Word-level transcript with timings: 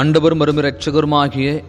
ஆண்டவரும் 0.00 0.40
மறுமை 0.40 0.62
ரட்சகருமாகிய 0.64 1.62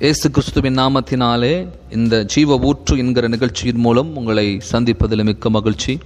இயேசு 0.00 0.30
கிறிஸ்துவின் 0.30 0.78
நாமத்தினாலே 0.78 1.68
இந்த 1.90 2.24
ஜீவ 2.24 2.56
ஊற்று 2.58 2.98
என்கிற 2.98 3.28
நிகழ்ச்சியின் 3.28 3.80
மூலம் 3.86 4.16
உங்களை 4.16 4.44
சந்திப்பதில் 4.72 5.24
மிக்க 5.24 5.50
மகிழ்ச்சி. 5.50 6.00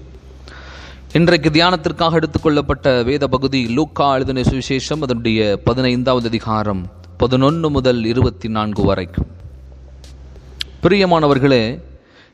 இன்றைக்கு 1.12 1.50
தியானத்திற்காக 1.50 2.18
எடுத்துக்கொள்ளப்பட்ட 2.20 3.04
வேத 3.04 3.29
பகுதி 3.29 3.61
லூக்கா 3.66 4.14
எழுதின 4.14 4.40
சுவிசேஷம் 4.40 5.00
அதனுடைய 5.00 5.61
பதினைந்தாவது 5.64 6.29
அதிகாரம் 6.29 6.82
பதினொன்று 7.16 7.71
முதல் 7.71 8.04
இருபத்தி 8.04 8.49
நான்கு 8.49 8.82
வரைக்கும் 8.82 9.30
பிரியமானவர்களே 10.82 11.82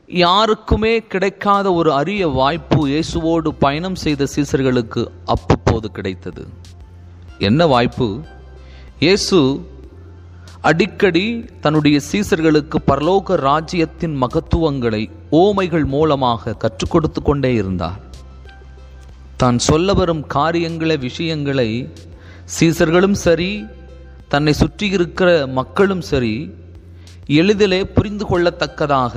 யாருக்குமே 0.07 1.03
கிடைக்காத 1.13 1.73
ஒரு 1.73 1.93
அரிய 1.93 2.27
வாய்ப்பு 2.27 2.87
இயேசுவோடு 2.87 3.51
பயணம் 3.59 3.95
செய்த 3.95 4.27
சீசர்களுக்கு 4.35 5.05
அப்பப்போது 5.25 5.91
கிடைத்தது. 5.91 6.47
என்ன 7.37 7.65
வாய்ப்பு? 7.65 8.21
இயேசு 8.99 9.37
அடிக்கடி 10.61 11.25
தன்னுடைய 11.61 11.99
சீசர்களுக்கு 12.11 12.77
பரலோக 12.87 13.35
ராஜ்யத்தின் 13.35 14.15
மகத்துவங்களை 14.23 14.99
ஓமைகள் 15.31 15.85
மூலமாக 15.85 16.53
கற்றுக் 16.53 16.89
கொடுத்து 16.89 17.21
கொண்டே 17.21 17.53
இருந்தார். 17.53 18.01
தான் 19.37 19.57
சொல்ல 19.57 19.93
வரும் 19.93 20.23
காரியங்களை 20.27 20.97
விஷயங்களை 20.97 21.69
சீசர்களும் 22.59 23.17
சரி 23.25 23.51
தன்னை 24.27 24.53
சுற்றி 24.53 24.89
இருக்கிற 24.89 25.29
மக்களும் 25.59 26.01
சரி 26.01 26.35
எளிதிலே 27.41 27.81
புரிந்து 27.95 28.27
கொள்ளத்தக்கதாக 28.29 29.15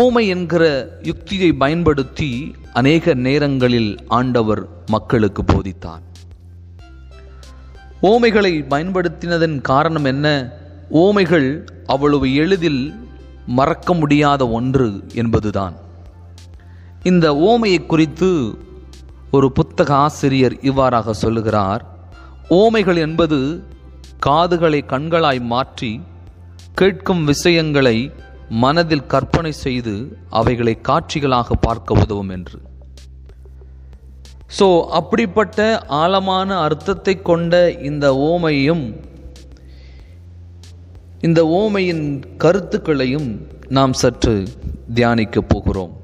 ஓமை 0.00 0.24
என்கிற 0.26 0.64
யுக்தியை 1.02 1.52
பயன்படுத்தி 1.52 2.30
அநேக 2.72 3.14
நேரங்களில் 3.26 3.92
ஆண்டவர் 4.18 4.62
மக்களுக்கு 4.86 5.44
போதித்தார். 5.44 6.02
ஓமைகளை 8.02 8.64
பயன்படுத்தினதன் 8.70 9.60
காரணம் 9.60 10.04
என்ன? 10.04 10.52
ஓமைகள் 10.92 11.68
அவ்வளவு 11.86 12.34
எளிதில் 12.34 12.94
மறக்க 13.46 13.94
முடியாத 13.94 14.48
ஒன்று 14.48 15.04
என்பதுதான். 15.14 15.76
இந்த 17.02 17.32
ஓமையை 17.32 17.86
குறித்து 17.86 18.58
ஒரு 19.30 19.52
புத்தக 19.52 19.94
ஆசிரியர் 19.94 20.60
இவ்வாறாக 20.60 21.12
சொல்லுகிறார். 21.12 21.84
ஓமைகள் 22.50 22.96
என்பது 22.96 23.64
காதுகளை 24.18 24.84
கண்களாய் 24.88 25.40
மாற்றி 25.40 26.02
கேட்கும் 26.74 27.24
விஷயங்களை 27.24 28.12
மனதில் 28.48 29.06
கற்பனை 29.06 29.52
செய்து 29.52 30.18
அவைகளை 30.30 30.80
காட்சிகளாக 30.88 31.52
பார்க்க 31.60 31.94
உதவும் 31.94 32.28
என்று. 32.28 32.58
ஸோ 34.48 34.66
அப்படிப்பட்ட 34.98 35.60
ஆழமான 36.00 36.58
அர்த்தத்தை 36.66 37.14
கொண்ட 37.22 37.54
இந்த 37.90 38.06
ஓமையும் 38.32 38.84
இந்த 41.20 41.40
ஓமையின் 41.60 42.04
கருத்துக்களையும் 42.42 43.30
நாம் 43.68 43.92
சற்று 43.92 44.34
தியானிக்கப் 44.94 45.48
போகிறோம். 45.48 45.94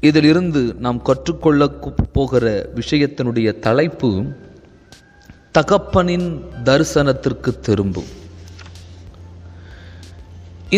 இதிலிருந்து 0.00 0.62
நாம் 0.84 1.02
கற்றுக்கொள்ள 1.02 1.68
போகிற 2.16 2.70
விஷயத்தினுடைய 2.74 3.48
தலைப்பு 3.58 4.10
தகப்பனின் 5.58 6.28
தரிசனத்திற்கு 6.64 7.52
திரும்பும். 7.60 8.10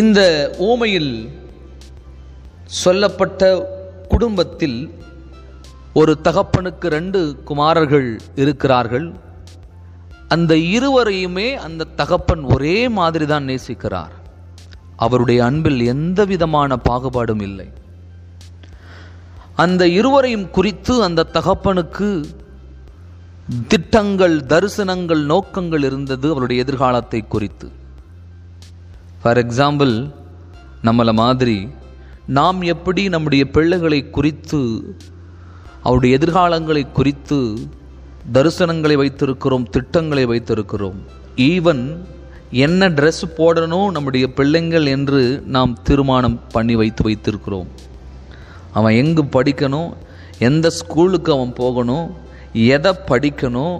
இந்த 0.01 0.21
ஓமையில் 0.69 1.13
சொல்லப்பட்ட 2.65 3.51
குடும்பத்தில் 4.07 4.79
ஒரு 5.93 6.19
தகப்பனுக்கு 6.23 6.87
ரெண்டு 6.87 7.43
குமாரர்கள் 7.43 8.19
இருக்கிறார்கள். 8.35 9.15
அந்த 10.27 10.55
இருவரையுமே 10.55 11.55
அந்த 11.55 11.83
தகப்பன் 11.83 12.41
ஒரே 12.41 12.89
மாதிரி 12.89 13.25
தான் 13.25 13.47
நேசிக்கிறார். 13.47 14.11
அவருடைய 14.95 15.45
அன்பில் 15.45 15.81
எந்த 15.85 16.25
விதமான 16.25 16.77
பாகுபாடும் 16.89 17.41
இல்லை. 17.41 17.71
அந்த 19.55 19.87
இருவரையும் 19.87 20.49
குறித்து 20.49 21.03
அந்த 21.03 21.27
தகப்பனுக்கு 21.33 22.23
திட்டங்கள் 23.67 24.37
தரிசனங்கள் 24.39 25.23
நோக்கங்கள் 25.23 25.83
இருந்தது 25.83 26.31
அவருடைய 26.31 26.63
எதிர்காலத்தை 26.63 27.27
குறித்து. 27.27 27.71
ஃபார் 29.21 29.37
எக்ஸாம்பிள் 29.37 30.11
நம்மளை 30.83 31.13
மாதிரி 31.13 31.69
நாம் 32.25 32.61
எப்படி 32.61 33.09
நம்முடைய 33.09 33.49
பிள்ளைகளை 33.49 34.09
குறித்து 34.09 34.59
அவருடைய 35.89 36.17
எதிர்காலங்களை 36.17 36.81
குறித்து 36.97 37.37
தரிசனங்களை 38.33 38.95
வைத்திருக்கிறோம் 39.01 39.63
திட்டங்களை 39.75 40.23
வைத்திருக்கிறோம். 40.25 40.97
ஈவன் 41.51 41.83
என்ன 42.65 42.89
ட்ரெஸ் 42.97 43.21
போடணும் 43.37 43.87
நம்முடைய 43.95 44.25
பிள்ளைங்கள் 44.37 44.87
என்று 44.95 45.21
நாம் 45.55 45.73
தீர்மானம் 45.87 46.35
பண்ணி 46.55 46.75
வைத்து 46.81 47.03
வைத்திருக்கிறோம். 47.07 47.69
அவன் 48.77 48.97
எங்கு 49.01 49.23
படிக்கணும் 49.35 49.89
எந்த 50.49 50.67
ஸ்கூலுக்கு 50.79 51.31
அவன் 51.37 51.53
போகணும் 51.53 52.05
எதை 52.75 52.91
படிக்கணும் 53.11 53.77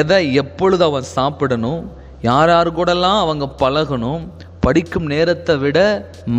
எதை 0.00 0.18
எப்பொழுது 0.42 0.84
அவன் 0.84 1.06
சாப்பிடணும் 1.16 1.80
யார் 2.28 2.52
யார் 2.54 2.70
கூடலாம் 2.78 3.22
அவங்க 3.24 3.46
பழகணும் 3.62 4.22
படிக்கும் 4.66 5.08
நேரத்தை 5.12 5.56
விட 5.64 5.78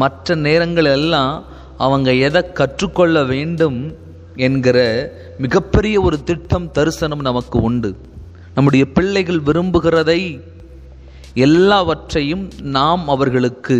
மற்ற 0.01 0.35
நேரங்கள் 0.45 0.91
எல்லாம் 0.97 1.33
அவங்க 1.85 2.09
எதை 2.27 2.41
கற்றுக்கொள்ள 2.59 3.23
வேண்டும் 3.33 3.79
என்கிற 4.45 4.77
மிகப்பெரிய 5.37 5.95
ஒரு 6.01 6.17
திட்டம் 6.23 6.71
தரிசனம் 6.71 7.21
நமக்கு 7.21 7.57
உண்டு. 7.61 7.91
நம்முடைய 8.55 8.83
பிள்ளைகள் 8.97 9.41
விரும்புகிறதை 9.45 10.21
எல்லாவற்றையும் 11.33 12.45
நாம் 12.77 13.03
அவர்களுக்கு 13.07 13.77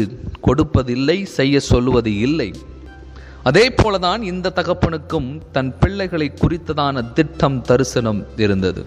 கொடுப்பதில்லை 0.48 1.18
செய்ய 1.38 1.60
சொல்லுவது 1.60 2.12
இல்லை. 2.20 2.50
அதே 3.44 3.66
போலதான் 3.70 4.22
இந்த 4.22 4.52
தகப்பனுக்கும் 4.56 5.30
தன் 5.52 5.72
பிள்ளைகளை 5.80 6.28
குறித்ததான 6.42 7.04
திட்டம் 7.14 7.62
தரிசனம் 7.62 8.22
இருந்தது. 8.38 8.84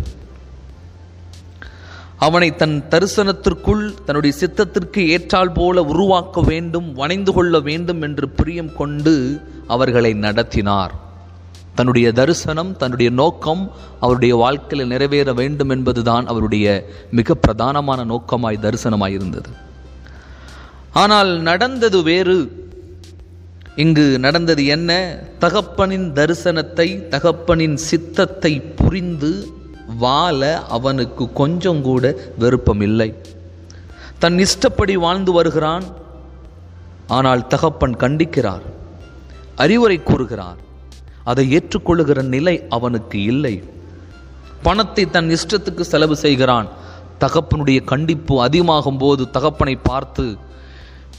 அவனை 2.18 2.48
தன் 2.56 2.76
தரிசனத்திற்குள் 2.90 3.84
தன்னுடைய 4.04 4.32
சித்தத்திற்கு 4.40 5.00
ஏற்றால் 5.14 5.52
போல 5.52 5.82
உருவாக்க 5.92 6.40
வேண்டும் 6.40 6.88
வணைந்து 6.96 7.32
கொள்ள 7.32 7.60
வேண்டும் 7.60 8.02
என்று 8.02 8.28
பிரியம் 8.28 8.74
கொண்டு 8.76 9.14
அவர்களை 9.66 10.12
நடத்தினார். 10.26 10.94
தன்னுடைய 11.74 12.12
தரிசனம் 12.12 12.76
தன்னுடைய 12.76 13.10
நோக்கம் 13.10 13.70
அவருடைய 14.00 14.36
வாழ்க்கையில் 14.36 14.86
நிறைவேற 14.86 15.32
வேண்டும் 15.32 15.68
என்பதுதான் 15.68 16.26
அவருடைய 16.26 16.86
மிக 17.10 17.34
பிரதானமான 17.34 18.04
நோக்கமாய் 18.04 18.58
தரிசனமாய் 18.60 19.12
இருந்தது. 19.12 19.50
ஆனால் 20.92 21.40
நடந்தது 21.40 22.02
வேறு. 22.02 22.36
இங்கு 23.76 24.18
நடந்தது 24.18 24.66
என்ன? 24.66 24.90
தகப்பனின் 25.40 26.08
தரிசனத்தை 26.12 26.88
தகப்பனின் 27.08 27.74
சித்தத்தை 27.74 28.60
புரிந்து 28.60 29.46
வாழ 29.98 30.62
அவனுக்கு 30.66 31.32
கொஞ்சம் 31.32 31.82
கூட 31.82 32.14
விருப்பம் 32.38 32.80
இல்லை 32.80 33.14
தன் 34.18 34.38
இஷ்டப்படி 34.38 34.96
வாழ்ந்து 34.96 35.32
வருகிறான். 35.32 35.84
ஆனால் 37.06 37.46
தகப்பன் 37.46 37.96
கண்டிக்கிறார் 37.96 38.66
அறிவுரை 39.56 40.02
கூறுகிறார். 40.02 40.70
அதை 41.24 41.44
ஏற்றுக்கொள்ளுகிற 41.56 42.22
நிலை 42.22 42.62
அவனுக்கு 42.68 43.22
இல்லை. 43.22 43.62
பணத்தை 44.62 45.10
தன் 45.10 45.28
இஷ்டத்துக்கு 45.28 45.80
செலவு 45.80 46.16
செய்கிறான். 46.16 46.68
தகப்பனுடைய 47.20 47.84
கண்டிப்பு 47.84 48.42
அதிகமாகும் 48.42 48.98
போது 48.98 49.30
தகப்பனை 49.30 49.76
பார்த்து 49.76 50.36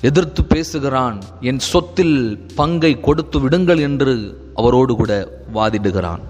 எதிர்த்து 0.02 0.44
பேசுகிறான். 0.44 1.22
என் 1.42 1.60
சொத்தில் 1.60 2.48
பங்கை 2.56 3.00
கொடுத்து 3.00 3.40
விடுங்கள் 3.40 3.78
என்று 3.78 4.14
அவரோடு 4.56 4.96
கூட 4.96 5.42
வாதிடுகிறான். 5.54 6.24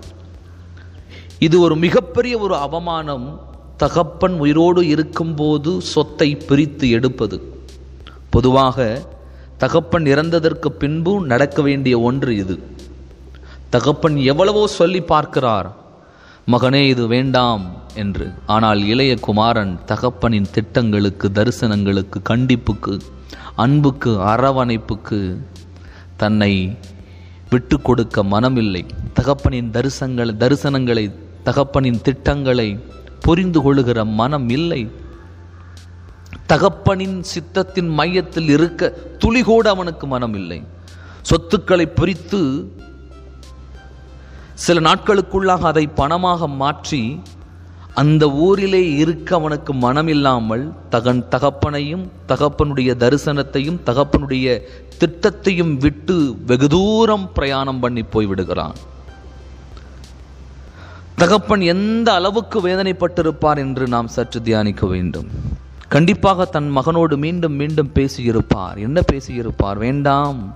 இது 1.39 1.59
ஒரு 1.59 1.75
மிகப்பெரிய 1.75 2.37
ஒரு 2.37 2.55
அவமானம். 2.55 3.51
தகப்பன் 3.77 4.39
உயிரோடு 4.39 4.87
இருக்கும்போது 4.87 5.81
சொத்தை 5.81 6.35
பிரித்து 6.35 6.89
எடுப்பது. 6.89 7.37
பொதுவாக 8.29 9.01
தகப்பன் 9.57 10.03
இறந்ததற்கு 10.03 10.67
பின்பு 10.67 11.25
நடக்க 11.25 11.61
வேண்டிய 11.61 11.99
ஒன்று 11.99 12.35
இது. 12.35 12.55
தகப்பன் 13.73 14.17
எவ்வளவோ 14.31 14.63
சொல்லி 14.79 15.01
பார்க்கிறார். 15.13 15.69
மகனே 16.53 16.81
இது 16.93 17.03
வேண்டாம் 17.13 17.63
என்று. 18.01 18.25
ஆனால் 18.55 18.81
இளைய 18.93 19.13
குமாரன் 19.27 19.73
தகப்பனின் 19.91 20.49
திட்டங்களுக்கு 20.55 21.27
தரிசனங்களுக்கு 21.37 22.17
கண்டிப்புக்கு 22.31 22.93
அன்புக்கு 23.63 24.11
அரவணைப்புக்கு 24.31 25.19
தன்னை 26.21 26.51
விட்டு 27.51 27.77
கொடுக்க 27.87 28.23
மனமில்லை. 28.33 28.83
தகப்பனின் 29.19 29.69
தரிசனங்கள் 29.75 30.31
தரிசனங்களை 30.43 31.05
தகப்பனின் 31.47 31.99
திட்டங்களை 32.07 32.69
புரிந்து 33.25 33.59
கொள்ளுகிற 33.65 33.99
மனம் 34.19 34.47
இல்லை 34.57 34.81
தகப்பனின் 36.51 37.17
சித்தத்தின் 37.31 37.89
மையத்தில் 37.99 38.49
இருக்க 38.55 38.91
துளிகூட 39.21 39.65
அவனுக்கு 39.75 40.05
மனம் 40.13 40.35
இல்லை 40.39 40.59
சொத்துக்களை 41.29 41.85
பிரித்து 41.99 42.41
சில 44.53 44.79
நாட்களுக்குள்ளாக 44.79 45.59
அதை 45.59 45.89
பணமாக 45.95 46.47
மாற்றி 46.47 47.21
அந்த 47.93 48.29
ஊரிலே 48.29 48.91
இருக்க 48.91 49.35
அவனுக்கு 49.35 49.73
மனமில்லாமல் 49.73 50.73
தகன் 50.89 51.25
தகப்பனையும் 51.29 52.09
தகப்பனுடைய 52.27 52.91
தரிசனத்தையும் 52.95 53.79
தகப்பனுடைய 53.85 54.61
திட்டத்தையும் 54.99 55.77
விட்டு 55.77 56.35
வெகு 56.45 56.67
தூரம் 56.67 57.31
பிரயாணம் 57.33 57.79
பண்ணி 57.79 58.03
போய் 58.03 58.25
விடுகிறான். 58.25 58.73
தகப்பன் 61.15 61.61
எந்த 61.61 62.13
அளவுக்கு 62.13 62.67
வேதனைப்பட்டிருப்பார் 62.67 63.57
என்று 63.57 63.87
நாம் 63.87 64.07
சற்று 64.07 64.41
தியானிக்க 64.41 64.85
வேண்டும். 64.87 65.27
கண்டிப்பாக 65.89 66.45
தன் 66.45 66.77
மகனோடு 66.77 67.17
மீண்டும் 67.17 67.53
மீண்டும் 67.53 67.91
பேசியிருப்பார். 67.93 68.77
என்ன 68.77 69.01
பேசியிருப்பார்? 69.11 69.77
வேண்டாம். 69.77 70.55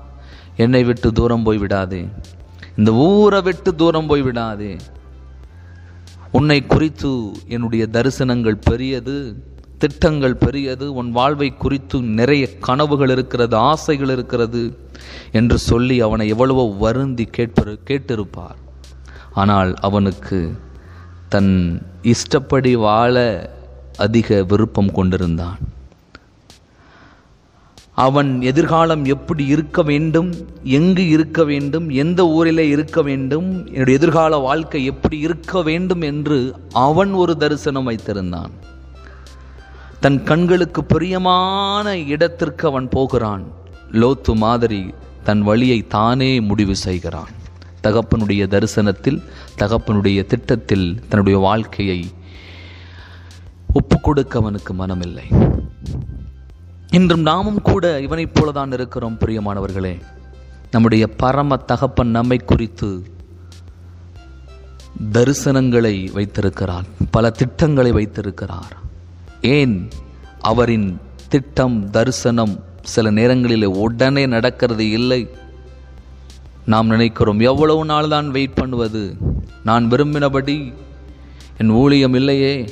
என்னை 0.56 0.84
விட்டு 0.84 1.12
தூரம் 1.12 1.44
போய் 1.44 1.58
விடாதே. 1.58 2.08
இந்த 2.78 2.92
ஊரை 3.08 3.42
விட்டு 3.42 3.70
தூரம் 3.76 4.10
போய் 4.10 4.24
விடாதே. 4.28 4.72
உன்னை 6.38 6.58
குறித்து 6.66 7.12
என்னுடைய 7.56 7.84
தரிசனங்கள் 7.92 8.58
பெரியது 8.70 9.16
திட்டங்கள் 9.82 10.36
பெரியது 10.36 10.86
உன் 11.00 11.10
வாழ்வை 11.12 11.50
குறித்து 11.64 11.98
நிறைய 12.20 12.44
கனவுகள் 12.68 13.10
இருக்கிறது 13.10 13.56
ஆசைகள் 13.72 14.12
இருக்கிறது 14.16 14.62
என்று 15.40 15.58
சொல்லி 15.70 15.98
அவனை 16.08 16.26
எவ்வளவோ 16.28 16.66
வருந்தி 16.84 17.26
கேட்பரு 17.38 17.74
கேட்டிருப்பார். 17.90 18.58
ஆனால் 19.42 19.72
அவனுக்கு 19.88 20.40
தன் 21.34 21.54
இஷ்டப்படி 22.14 22.74
வாழ 22.76 23.16
அதிக 24.06 24.44
விருப்பம் 24.44 24.92
கொண்டிருந்தான். 24.92 25.60
அவன் 28.04 28.42
எதிர்காலம் 28.42 29.06
எப்படி 29.06 29.46
இருக்க 29.46 29.84
வேண்டும் 29.84 30.34
எங்கு 30.64 31.08
இருக்க 31.10 31.44
வேண்டும் 31.44 31.90
எந்த 31.90 32.28
ஊரிலே 32.28 32.68
இருக்க 32.68 33.02
வேண்டும் 33.02 33.48
என்னுடைய 33.68 34.00
எதிர்கால 34.00 34.38
வாழ்க்கை 34.38 34.86
எப்படி 34.86 35.18
இருக்க 35.18 35.62
வேண்டும் 35.62 36.02
என்று 36.02 36.38
அவன் 36.74 37.14
ஒரு 37.14 37.38
தரிசனம் 37.38 37.88
வைத்திருந்தான். 37.90 38.54
தன் 40.00 40.24
கண்களுக்கு 40.24 40.84
பிரியமான 40.84 41.98
இடத்திற்கு 41.98 42.68
அவன் 42.68 42.90
போகிறான். 42.90 43.44
லோத்து 43.92 44.36
மாதிரி 44.36 44.94
தன் 45.24 45.42
வழியை 45.42 45.88
தானே 45.88 46.40
முடிவு 46.40 46.76
செய்கிறான். 46.76 47.34
தகப்பனுடைய 47.84 48.48
தரிசனத்தில் 48.48 49.20
தகப்பனுடைய 49.58 50.26
திட்டத்தில் 50.26 50.88
தன்னுடைய 51.10 51.40
வாழ்க்கையை 51.40 52.00
ஒப்பு 53.74 54.00
கொடுக்க 54.00 54.40
அவனுக்கு 54.40 54.74
மனமில்லை. 54.74 55.28
இன்றும் 56.98 57.22
நாமும் 57.22 57.62
கூட 57.62 58.02
இவனைப் 58.02 58.32
போலதான் 58.34 58.74
இருக்கிறோம் 58.74 59.18
பிரியமானவர்களே. 59.20 60.02
நம்முடைய 60.72 61.08
பரம 61.08 61.56
தகப்பன் 61.56 62.08
நம்மை 62.08 62.38
குறித்து 62.38 63.04
தரிசனங்களை 65.12 66.12
வைத்திருக்கிறார் 66.12 66.84
பல 67.12 67.30
திட்டங்களை 67.30 67.92
வைத்திருக்கிறார். 67.92 68.78
ஏன்? 69.42 69.90
அவரின் 70.40 71.00
திட்டம் 71.30 71.90
தரிசனம் 71.90 72.64
சில 72.82 73.12
நேரங்களில் 73.12 73.66
உடனே 73.66 74.26
நடக்கிறது 74.26 74.90
இல்லை. 74.90 75.30
நாம் 76.66 76.88
நினைக்கிறோம் 76.88 77.40
எவ்வளவு 77.40 77.86
நாள் 77.86 78.08
தான் 78.08 78.32
வெயிட் 78.32 78.54
பண்ணுவது? 78.54 79.18
நான் 79.64 79.90
விரும்பினபடி 79.90 80.74
என் 81.58 81.70
ஊழியம் 81.70 82.14
இல்லையே 82.14 82.70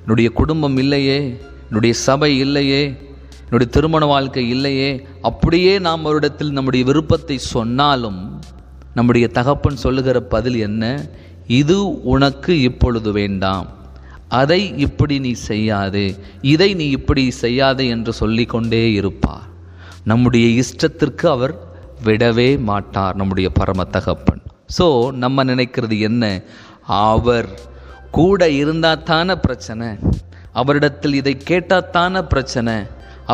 என்னுடைய 0.00 0.30
குடும்பம் 0.30 0.76
இல்லையே 0.76 1.36
என்னுடைய 1.66 1.94
சபை 1.94 2.38
இல்லையே 2.38 3.06
என்னுடைய 3.48 3.68
திருமண 3.74 4.04
வாழ்க்கை 4.06 4.42
இல்லையே 4.54 4.88
அப்படியே 5.28 5.74
நாம் 5.86 6.02
அவரிடத்தில் 6.04 6.56
நம்முடைய 6.56 6.84
விருப்பத்தை 6.90 7.36
சொன்னாலும் 7.54 8.20
நம்முடைய 8.96 9.26
தகப்பன் 9.38 9.82
சொல்லுகிற 9.84 10.18
பதில் 10.34 10.58
என்ன? 10.66 10.84
இது 11.60 11.76
உனக்கு 12.12 12.52
இப்பொழுது 12.68 13.10
வேண்டாம். 13.12 13.68
அதை 14.40 14.60
இப்படி 14.86 15.16
நீ 15.26 15.32
செய்யாதே 15.50 16.08
இதை 16.52 16.70
நீ 16.80 16.86
இப்படி 16.98 17.22
செய்யாதே 17.44 17.84
என்று 17.94 18.12
சொல்லிக்கொண்டே 18.12 18.82
இருப்பார். 18.92 19.46
நம்முடைய 20.04 20.46
இஷ்டத்திற்கு 20.62 21.26
அவர் 21.34 21.54
விடவே 22.04 22.50
மாட்டார் 22.70 23.18
நம்முடைய 23.20 23.48
பரம 23.58 23.86
தகப்பன். 23.96 24.42
ஸோ 24.78 24.86
நம்ம 25.24 25.44
நினைக்கிறது 25.44 25.98
என்ன? 26.08 26.24
அவர் 27.08 27.50
கூட 28.18 28.50
இருந்தால் 28.60 29.06
தானே 29.12 29.34
பிரச்சனை 29.46 29.88
அவரிடத்தில் 30.60 31.18
இதை 31.22 31.34
கேட்டால் 31.50 31.90
தானே 31.96 32.20
பிரச்சனை 32.34 32.76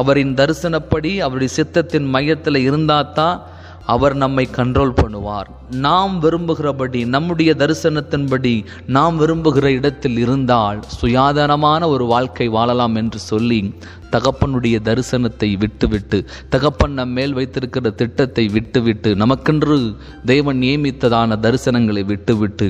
அவரின் 0.00 0.34
தரிசனப்படி 0.34 1.12
அவருடைய 1.26 1.50
சித்தத்தின் 1.56 2.08
மையத்தில் 2.14 2.64
இருந்தாதான் 2.68 3.36
அவர் 3.92 4.14
நம்மை 4.14 4.44
கண்ட்ரோல் 4.56 4.92
பண்ணுவார். 5.00 5.48
நாம் 5.86 6.12
விரும்புகிறபடி 6.18 7.00
நம்முடைய 7.04 7.50
தரிசனத்தின்படி 7.58 8.52
நாம் 8.86 9.16
விரும்புகிற 9.20 9.66
இடத்தில் 9.78 10.18
இருந்தால் 10.18 10.78
சுயாதனமான 11.00 11.88
ஒரு 11.88 12.04
வாழ்க்கை 12.04 12.46
வாழலாம் 12.48 12.96
என்று 13.00 13.20
சொல்லி 13.30 13.60
தகப்பனுடைய 14.10 14.76
தரிசனத்தை 14.88 15.50
விட்டுவிட்டு 15.58 16.18
தகப்பன் 16.48 16.96
நம் 16.98 17.14
மேல் 17.18 17.32
வைத்திருக்கிற 17.32 17.90
திட்டத்தை 17.90 18.46
விட்டுவிட்டு 18.48 19.12
நமக்கென்று 19.14 19.78
தேவன் 20.32 20.58
நியமித்ததான 20.58 21.38
தரிசனங்களை 21.46 22.04
விட்டுவிட்டு 22.04 22.68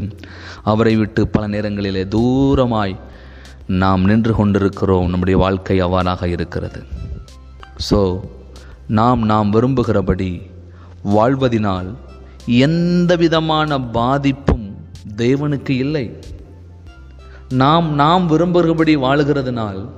அவரை 0.73 0.97
விட்டு 0.97 1.23
பல 1.29 1.47
நேரங்களிலே 1.49 2.05
தூரமாய் 2.17 2.97
நாம் 3.66 4.05
நின்று 4.05 4.34
கொண்டிருக்கிறோம். 4.34 5.08
நம்முடைய 5.08 5.38
வாழ்க்கை 5.38 5.82
அவ்வாறாக 5.82 6.28
இருக்கிறது. 6.28 6.82
ஸோ 7.90 8.20
நாம் 8.87 9.22
நாம் 9.22 9.50
விரும்புகிறபடி 9.50 10.40
வாழ்வதினால் 11.05 11.94
எந்த 12.46 13.16
விதமான 13.16 13.81
பாதிப்பும் 13.81 14.76
தேவனுக்கு 15.16 15.70
இல்லை. 15.70 16.19
நாம் 17.49 17.94
நாம் 17.94 18.26
விரும்புகிறபடி 18.26 18.96
வாழுகிறதுனால் 18.96 19.88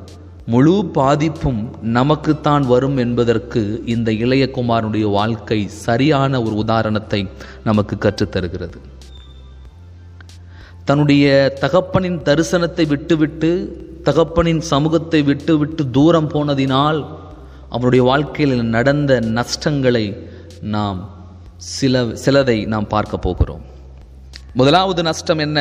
முழு 0.46 0.90
பாதிப்பும் 0.92 1.70
நமக்குத்தான் 1.80 2.62
வரும் 2.62 2.96
என்பதற்கு 2.96 3.82
இந்த 3.86 4.12
இளையகுமாரனுடைய 4.12 5.10
வாழ்க்கை 5.10 5.68
சரியான 5.68 6.42
ஒரு 6.42 6.54
உதாரணத்தை 6.54 7.28
நமக்கு 7.64 7.96
கற்றுத்தருகிறது. 7.96 8.78
தன்னுடைய 10.88 11.26
தகப்பனின் 11.60 12.18
தரிசனத்தை 12.28 12.86
விட்டுவிட்டு 12.86 13.50
தகப்பனின் 14.04 14.58
சமூகத்தை 14.58 15.22
விட்டுவிட்டு 15.22 15.90
தூரம் 15.90 16.30
போனதினால் 16.30 17.00
அவனுடைய 17.68 18.04
வாழ்க்கையில் 18.04 18.64
நடந்த 18.64 19.20
நஷ்டங்களை 19.20 20.06
நாம் 20.60 20.98
சில 21.56 22.02
சிலதை 22.02 22.66
நாம் 22.66 22.86
பார்க்க 22.86 23.16
போகிறோம். 23.16 23.64
முதலாவது 24.54 25.02
நஷ்டம் 25.02 25.38
என்ன? 25.38 25.58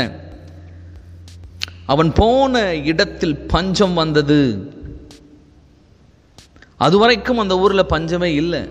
அவன் 1.86 2.12
போன 2.13 2.75
இடத்தில் 2.75 3.38
பஞ்சம் 3.38 3.94
வந்தது. 3.94 4.39
அதுவரைக்கும் 6.77 7.38
அந்த 7.38 7.58
ஊரில் 7.60 7.86
பஞ்சமே 7.86 8.34
இல்லை. 8.34 8.62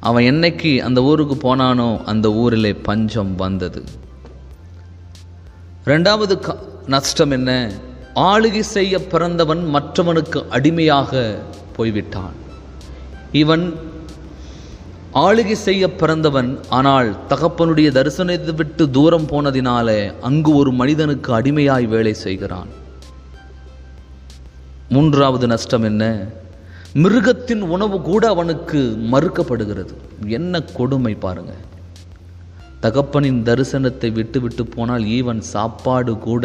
அவன் 0.00 0.24
என்னைக்கு 0.24 0.72
அந்த 0.78 1.02
ஊருக்கு 1.02 1.36
போனானோ 1.36 1.88
அந்த 2.04 2.32
ஊரில் 2.32 2.76
பஞ்சம் 2.76 3.34
வந்தது. 3.36 3.82
ரெண்டாவது 5.88 6.38
க- 6.38 6.58
நஷ்டம் 6.86 7.30
என்ன? 7.30 7.72
ஆளுகை 8.14 8.60
செய்ய 8.60 9.06
பிறந்தவன் 9.06 9.74
மற்றவனுக்கு 9.74 10.48
அடிமையாக 10.48 11.38
போய்விட்டான். 11.76 12.32
இவன் 13.32 13.74
ஆளுகை 15.14 15.52
செய்ய 15.52 15.94
பிறந்தவன் 15.94 16.58
ஆனால் 16.68 17.16
தகப்பனுடைய 17.28 17.90
தரிசனத்தை 17.90 18.54
விட்டு 18.54 18.90
தூரம் 18.90 19.26
போனதினாலே 19.26 20.12
அங்கு 20.20 20.54
ஒரு 20.54 20.72
மனிதனுக்கு 20.72 21.40
அடிமையாய் 21.40 21.84
வேலை 21.84 22.14
செய்கிறான். 22.14 22.68
மூன்றாவது 24.88 25.46
நஷ்டம் 25.46 25.82
என்ன? 25.82 26.26
மிருகத்தின் 26.94 27.60
உணவு 27.60 28.00
கூட 28.00 28.28
அவனுக்கு 28.28 28.96
மறுக்கப்படுகிறது. 29.12 29.94
என்ன 30.26 30.60
கொடுமை 30.60 31.14
பாருங்க. 31.14 31.52
தகப்பனின் 32.82 33.38
தரிசனத்தை 33.48 34.08
விட்டு 34.12 34.40
விட்டு 34.40 34.66
போனால் 34.66 35.04
ஈவன் 35.18 35.40
சாப்பாடு 35.54 36.12
கூட 36.18 36.44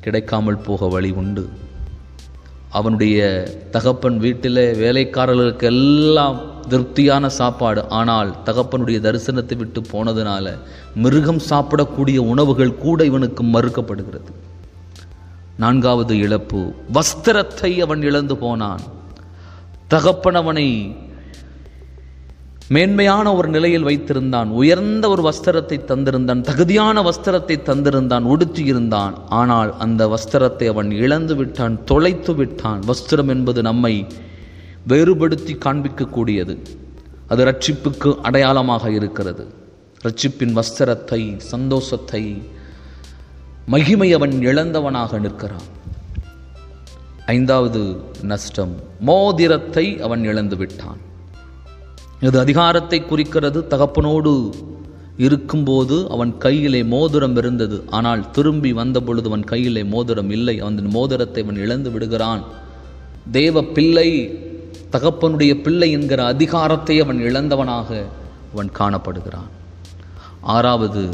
கிடைக்காமல் 0.00 0.64
போக 0.66 0.88
வழி 0.88 1.10
உண்டு. 1.10 1.44
அவனுடைய 2.70 3.18
தகப்பன் 3.70 4.18
வீட்டில் 4.18 4.62
வேலைக்காரர்களுக்கு 4.82 5.66
எல்லாம் 5.66 6.38
திருப்தியான 6.68 7.28
சாப்பாடு. 7.40 7.80
ஆனால் 7.88 8.30
தகப்பனுடைய 8.44 8.98
தரிசனத்தை 9.06 9.56
விட்டு 9.56 9.80
போனதுனால 9.92 10.56
மிருகம் 10.94 11.42
சாப்பிடக்கூடிய 11.50 12.18
உணவுகள் 12.32 12.78
கூட 12.78 13.04
இவனுக்கு 13.04 13.44
மறுக்கப்படுகிறது. 13.44 14.32
நான்காவது 15.56 16.14
இழப்பு 16.18 16.60
வஸ்திரத்தை 16.92 17.72
அவன் 17.78 18.02
இழந்து 18.02 18.36
போனான். 18.36 18.84
தகப்பன் 19.88 20.34
அவனை 20.34 20.68
மேன்மையான 22.68 23.34
ஒரு 23.34 23.48
நிலையில் 23.48 23.82
வைத்திருந்தான் 23.82 24.48
உயர்ந்த 24.48 25.08
ஒரு 25.08 25.22
வஸ்திரத்தை 25.22 25.78
தந்திருந்தான் 25.84 26.40
தகுதியான 26.40 27.02
வஸ்திரத்தை 27.02 27.56
தந்திருந்தான் 27.70 28.24
உடுத்தியிருந்தான். 28.24 29.14
ஆனால் 29.28 29.76
அந்த 29.78 30.06
வஸ்திரத்தை 30.06 30.68
அவன் 30.68 30.90
இழந்து 30.90 31.36
விட்டான் 31.36 31.84
தொலைத்து 31.84 32.34
விட்டான். 32.34 32.80
வஸ்திரம் 32.80 33.28
என்பது 33.28 33.62
நம்மை 33.62 34.06
வேறுபடுத்தி 34.86 35.58
காண்பிக்கக்கூடியது. 35.64 36.58
அது 37.28 37.44
ரட்சிப்புக்கு 37.44 38.20
அடையாளமாக 38.20 38.90
இருக்கிறது. 38.90 39.46
ரட்சிப்பின் 40.04 40.54
வஸ்திரத்தை 40.54 41.36
சந்தோஷத்தை 41.36 42.42
மகிமை 43.66 44.12
அவன் 44.12 44.30
இழந்தவனாக 44.30 45.18
நிற்கிறான். 45.18 45.68
ஐந்தாவது 47.26 48.00
நஷ்டம் 48.22 48.74
மோதிரத்தை 49.00 50.00
அவன் 50.00 50.24
இழந்து 50.24 50.56
விட்டான். 50.56 51.12
இது 52.26 52.36
அதிகாரத்தை 52.44 52.98
குறிக்கிறது 53.02 53.58
தகப்பனோடு 53.72 54.32
இருக்கும்போது 55.26 55.96
அவன் 56.14 56.32
கையிலே 56.44 56.80
மோதிரம் 56.94 57.36
இருந்தது. 57.36 57.76
ஆனால் 57.96 58.22
திரும்பி 58.36 58.70
வந்த 58.78 58.98
பொழுது 59.00 59.28
அவன் 59.28 59.44
கையிலே 59.52 59.82
மோதிரம் 59.94 60.30
இல்லை. 60.36 60.56
அந்த 60.60 60.82
மோதிரத்தை 60.96 61.42
அவன் 61.44 61.60
இழந்து 61.64 61.90
விடுகிறான். 61.90 62.42
தேவ 63.38 63.62
பிள்ளை 63.76 64.08
தகப்பனுடைய 64.94 65.52
பிள்ளை 65.62 65.88
என்கிற 65.90 66.20
அதிகாரத்தை 66.24 66.96
அவன் 67.04 67.20
இழந்தவனாக 67.28 67.90
அவன் 68.52 68.70
காணப்படுகிறான். 68.78 69.50
ஆறாவது 70.56 71.04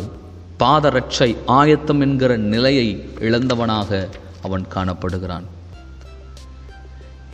பாதரட்சை 0.63 1.31
ஆயத்தம் 1.61 2.01
என்கிற 2.01 2.33
நிலையை 2.55 2.89
இழந்தவனாக 3.29 4.01
அவன் 4.43 4.65
காணப்படுகிறான். 4.75 5.47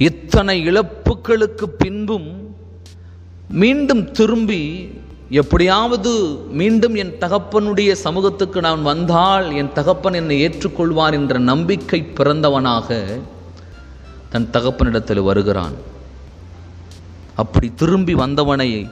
இத்தனை 0.09 0.57
இழப்புகளுக்கு 0.71 1.67
பின்பும் 1.79 2.29
மீண்டும் 3.49 4.13
திரும்பி 4.13 4.91
எப்படியாவது 5.31 6.11
மீண்டும் 6.51 6.95
என் 6.95 7.13
தகப்பனுடைய 7.21 7.93
சமூகத்துக்கு 7.93 8.61
நான் 8.61 8.83
வந்தால் 8.83 9.53
என் 9.53 9.73
தகப்பன் 9.73 10.13
என்னை 10.13 10.49
ஏற்றுக்கொள்வார் 10.49 11.13
என்ற 11.13 11.39
நம்பிக்கை 11.39 12.11
பிறந்தவனாக 12.15 13.19
தன் 14.31 14.49
தகப்பனிடத்தில் 14.53 15.23
வருகிறான். 15.23 15.75
அப்படி 17.35 17.73
திரும்பி 17.75 18.15
வந்தவனை 18.15 18.89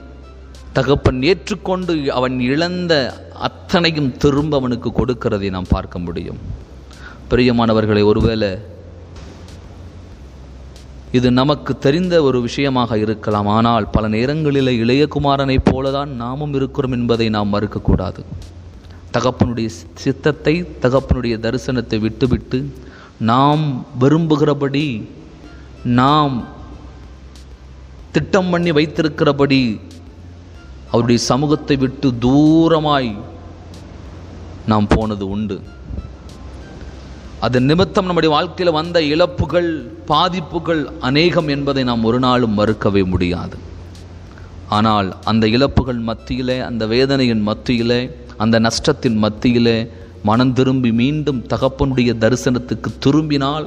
தகப்பன் 0.72 1.22
ஏற்றுக்கொண்டு 1.22 2.12
அவன் 2.12 2.40
இழந்த 2.40 3.22
அத்தனையும் 3.32 4.16
திரும்ப 4.16 4.56
அவனுக்கு 4.56 4.90
கொடுக்கிறதை 4.90 5.50
நாம் 5.50 5.66
பார்க்க 5.68 5.98
முடியும். 5.98 6.38
பிரியமானவர்களை 7.30 8.04
ஒருவேளை 8.04 8.58
இது 11.16 11.28
நமக்கு 11.40 11.72
தெரிந்த 11.84 12.14
ஒரு 12.28 12.38
விஷயமாக 12.46 12.96
இருக்கலாம். 13.04 13.48
ஆனால் 13.56 13.84
பல 13.94 14.04
நேரங்களில் 14.14 14.70
இளையகுமாரனைப் 14.82 15.68
போலதான் 15.70 16.10
நாமும் 16.22 16.54
இருக்கிறோம் 16.58 16.96
என்பதை 16.96 17.26
நாம் 17.36 17.52
மறுக்கக்கூடாது. 17.54 18.22
தகப்பனுடைய 19.16 19.68
சித்தத்தை 20.04 20.54
தகப்பனுடைய 20.84 21.34
தரிசனத்தை 21.44 21.98
விட்டுவிட்டு 22.06 22.58
நாம் 23.30 23.62
விரும்புகிறபடி 24.02 24.86
நாம் 26.00 26.34
திட்டம் 28.16 28.50
பண்ணி 28.52 28.72
வைத்திருக்கிறபடி 28.78 29.62
அவருடைய 30.90 31.20
சமூகத்தை 31.30 31.76
விட்டு 31.84 32.08
தூரமாய் 32.26 33.12
நாம் 34.72 34.90
போனது 34.96 35.24
உண்டு. 35.36 35.56
அதன் 37.44 37.64
நிமித்தம் 37.64 38.04
நம்முடைய 38.04 38.34
வாழ்க்கையில் 38.34 38.76
வந்த 38.76 38.98
இழப்புகள் 39.12 39.70
பாதிப்புகள் 40.06 40.82
அநேகம் 41.00 41.48
என்பதை 41.48 41.82
நாம் 41.84 42.04
ஒரு 42.04 42.18
நாளும் 42.18 42.54
மறுக்கவே 42.58 43.02
முடியாது. 43.04 43.56
ஆனால் 44.76 45.08
அந்த 45.24 45.44
இழப்புகள் 45.46 46.00
மத்தியிலே 46.08 46.56
அந்த 46.68 46.86
வேதனையின் 46.86 47.42
மத்தியிலே 47.48 48.00
அந்த 48.36 48.58
நஷ்டத்தின் 48.60 49.18
மத்தியிலே 49.24 49.76
மனம் 50.22 50.52
திரும்பி 50.52 50.92
மீண்டும் 50.92 51.40
தகப்பனுடைய 51.52 52.12
தரிசனத்துக்கு 52.24 52.90
திரும்பினால் 52.98 53.66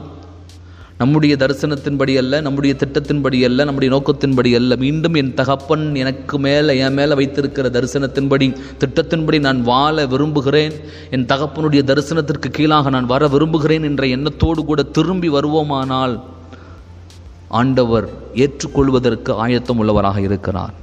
நம்முடைய 0.98 1.36
தரிசனத்தின்படி 1.36 2.18
அல்ல 2.18 2.42
நம்முடைய 2.42 2.76
திட்டத்தின்படி 2.80 3.44
அல்ல 3.44 3.64
நம்முடைய 3.64 3.90
நோக்கத்தின்படி 3.96 4.56
அல்ல. 4.56 4.76
மீண்டும் 4.76 5.14
என் 5.14 5.34
தகப்பன் 5.34 5.96
எனக்கு 5.96 6.40
மேலே 6.40 6.78
என் 6.78 6.94
மேலே 6.94 7.14
வைத்திருக்கிற 7.14 7.70
தரிசனத்தின்படி 7.70 8.48
திட்டத்தின்படி 8.80 9.40
நான் 9.40 9.62
வாழ 9.62 10.06
விரும்புகிறேன். 10.06 10.74
என் 11.12 11.26
தகப்பனுடைய 11.26 11.82
தரிசனத்திற்கு 11.90 12.50
கீழாக 12.52 12.90
நான் 12.90 13.06
வர 13.06 13.28
விரும்புகிறேன் 13.28 13.84
என்ற 13.84 14.06
எண்ணத்தோடு 14.06 14.66
கூட 14.66 14.84
திரும்பி 14.84 15.30
வருவோமானால் 15.30 16.22
ஆண்டவர் 17.48 18.10
ஏற்றுக்கொள்வதற்கு 18.34 19.32
ஆயத்தம் 19.32 19.80
உள்ளவராக 19.84 20.18
இருக்கிறார். 20.18 20.74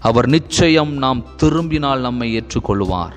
அவர் 0.00 0.26
நிச்சயம் 0.26 0.92
நாம் 0.92 1.24
திரும்பினால் 1.36 2.00
நம்மை 2.00 2.28
ஏற்றுக்கொள்வார். 2.40 3.14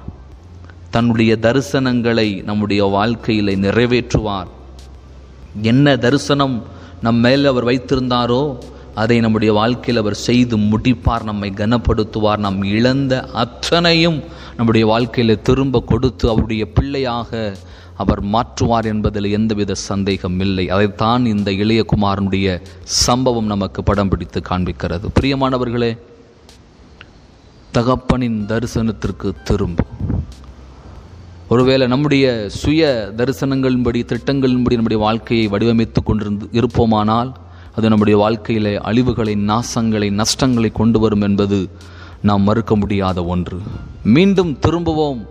தன்னுடைய 0.89 1.37
தரிசனங்களை 1.41 2.43
நம்முடைய 2.43 2.83
வாழ்க்கையிலே 2.83 3.55
நிறைவேற்றுவார். 3.55 4.57
என்ன 5.61 5.95
தரிசனம் 5.97 6.63
நம் 7.01 7.19
மேல் 7.19 7.45
அவர் 7.45 7.65
வைத்திருந்தாரோ 7.65 8.57
அதை 8.95 9.19
நம்முடைய 9.19 9.53
வாழ்க்கையில் 9.53 10.01
அவர் 10.01 10.23
செய்து 10.27 10.57
முடிப்பார் 10.57 11.23
நம்மை 11.23 11.51
கனப்படுத்துவார். 11.51 12.37
நாம் 12.37 12.63
இழந்த 12.63 13.29
அத்தனையும் 13.33 14.23
நம்முடைய 14.55 14.87
வாழ்க்கையில் 14.87 15.41
திரும்ப 15.41 15.81
கொடுத்து 15.81 16.29
அவருடைய 16.29 16.71
பிள்ளையாக 16.71 17.57
அவர் 17.95 18.21
மாற்றுவார் 18.23 18.85
என்பதில் 18.85 19.31
எந்தவித 19.31 19.73
சந்தேகம் 19.73 20.39
இல்லை. 20.39 20.69
அதைத்தான் 20.69 21.25
இந்த 21.25 21.51
இளையகுமாரனுடைய 21.51 22.61
சம்பவம் 22.83 23.45
நமக்கு 23.45 23.83
படம் 23.83 24.09
பிடித்து 24.09 24.41
காண்பிக்கிறது. 24.49 25.07
பிரியமானவர்களே 25.19 25.97
தகப்பனின் 27.73 28.39
தரிசனத்திற்கு 28.45 29.31
திரும்பும். 29.43 29.93
ஒருவேளை 31.49 31.87
நம்முடைய 31.87 32.45
சுய 32.47 33.11
தரிசனங்களின்படி 33.17 34.01
திட்டங்களின்படி 34.05 34.73
நம்முடைய 34.73 35.03
வாழ்க்கையை 35.03 35.47
வடிவமைத்து 35.47 35.99
கொண்டிருந்து 36.05 36.45
இருப்போமானால் 36.51 37.31
அது 37.75 37.89
நம்முடைய 37.89 38.19
வாழ்க்கையிலே 38.19 38.77
அழிவுகளை 38.77 39.33
நாசங்களை 39.35 40.11
நஷ்டங்களை 40.11 40.71
கொண்டு 40.71 40.99
வரும் 40.99 41.21
என்பது 41.21 41.69
நாம் 42.21 42.41
மறுக்க 42.41 42.75
முடியாத 42.75 43.23
ஒன்று. 43.23 43.59
மீண்டும் 44.03 44.59
திரும்பவும். 44.59 45.25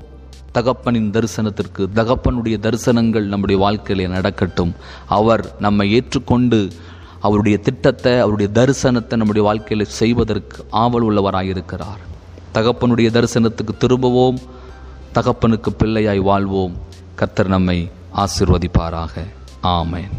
தகப்பனின் 0.55 1.11
தரிசனத்திற்கு 1.11 1.87
தகப்பனுடைய 1.95 2.57
தரிசனங்கள் 2.59 3.23
நம்முடைய 3.23 3.61
வாழ்க்கையிலே 3.61 4.09
நடக்கட்டும். 4.09 4.75
அவர் 5.07 5.55
நம்மை 5.61 5.93
ஏற்றுக்கொண்டு 5.93 6.69
அவருடைய 7.21 7.59
திட்டத்தை 7.59 8.19
அவருடைய 8.19 8.53
தரிசனத்தை 8.55 9.17
நம்முடைய 9.17 9.47
வாழ்க்கையில் 9.49 9.87
செய்வதற்கு 9.87 10.65
ஆவல் 10.71 11.03
உள்ளவராயிருக்கிறார் 11.03 12.03
தகப்பனுடைய 12.55 13.09
தரிசனத்துக்கு 13.09 13.77
திரும்பவும். 13.79 14.39
தகப்பனுக்கு 15.19 15.75
பிள்ளையாய் 15.79 16.21
வாழ்வோம். 16.21 16.77
கத்தர் 17.19 17.47
நம்மை 17.47 17.91
ஆசிர்வதிப்பாராக. 18.17 19.27
ஆமேன். 19.63 20.11